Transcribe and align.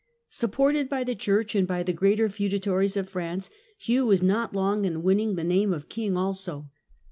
Supported 0.31 0.89
by 0.89 1.03
the 1.03 1.13
Church 1.13 1.53
and 1.53 1.67
by 1.67 1.83
the 1.83 1.93
greater 1.93 2.27
feudatories 2.27 2.97
of 2.97 3.07
France, 3.07 3.51
Hugh 3.77 4.07
was 4.07 4.23
not 4.23 4.55
long 4.55 4.83
in 4.83 5.03
winning 5.03 5.35
the 5.35 5.43
name 5.43 5.71
of 5.71 5.89
king 5.89 6.17
also. 6.17 6.71